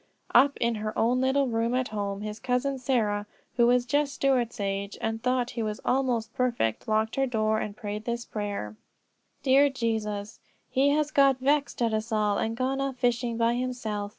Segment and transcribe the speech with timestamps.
[0.33, 4.59] '"Up in her own little room at home, his Cousin Sarah, who was just Stuart's
[4.59, 8.75] age, and thought he was almost perfect, locked her door and prayed this prayer:
[9.43, 10.39] "Dear Jesus:
[10.71, 14.09] He has got vexed at us all and gone off fishing, by himself.